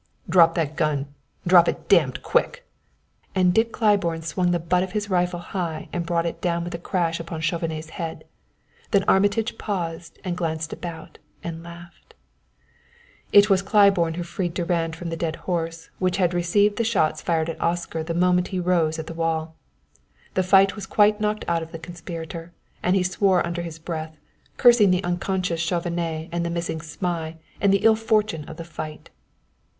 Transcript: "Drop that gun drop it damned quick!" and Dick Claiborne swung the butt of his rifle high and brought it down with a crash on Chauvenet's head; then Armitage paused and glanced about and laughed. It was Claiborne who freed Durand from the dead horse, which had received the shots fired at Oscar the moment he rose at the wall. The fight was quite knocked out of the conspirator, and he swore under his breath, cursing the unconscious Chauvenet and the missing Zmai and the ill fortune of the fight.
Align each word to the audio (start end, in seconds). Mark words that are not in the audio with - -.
"Drop 0.27 0.55
that 0.55 0.75
gun 0.75 1.13
drop 1.45 1.67
it 1.67 1.87
damned 1.87 2.23
quick!" 2.23 2.65
and 3.35 3.53
Dick 3.53 3.71
Claiborne 3.71 4.23
swung 4.23 4.49
the 4.49 4.57
butt 4.57 4.81
of 4.81 4.93
his 4.93 5.11
rifle 5.11 5.37
high 5.39 5.89
and 5.93 6.07
brought 6.07 6.25
it 6.25 6.41
down 6.41 6.63
with 6.63 6.73
a 6.73 6.79
crash 6.79 7.21
on 7.21 7.39
Chauvenet's 7.39 7.91
head; 7.91 8.23
then 8.89 9.03
Armitage 9.03 9.59
paused 9.59 10.17
and 10.23 10.35
glanced 10.35 10.73
about 10.73 11.19
and 11.43 11.61
laughed. 11.61 12.15
It 13.31 13.47
was 13.51 13.61
Claiborne 13.61 14.15
who 14.15 14.23
freed 14.23 14.55
Durand 14.55 14.95
from 14.95 15.09
the 15.09 15.15
dead 15.15 15.35
horse, 15.35 15.91
which 15.99 16.17
had 16.17 16.33
received 16.33 16.77
the 16.77 16.83
shots 16.83 17.21
fired 17.21 17.47
at 17.47 17.61
Oscar 17.61 18.01
the 18.01 18.15
moment 18.15 18.47
he 18.47 18.59
rose 18.59 18.97
at 18.97 19.05
the 19.05 19.13
wall. 19.13 19.53
The 20.33 20.41
fight 20.41 20.75
was 20.75 20.87
quite 20.87 21.21
knocked 21.21 21.45
out 21.47 21.61
of 21.61 21.71
the 21.71 21.77
conspirator, 21.77 22.53
and 22.81 22.95
he 22.95 23.03
swore 23.03 23.45
under 23.45 23.61
his 23.61 23.77
breath, 23.77 24.17
cursing 24.57 24.89
the 24.89 25.03
unconscious 25.03 25.61
Chauvenet 25.61 26.29
and 26.31 26.43
the 26.43 26.49
missing 26.49 26.79
Zmai 26.81 27.35
and 27.61 27.71
the 27.71 27.85
ill 27.85 27.95
fortune 27.95 28.45
of 28.45 28.57
the 28.57 28.65
fight. 28.65 29.11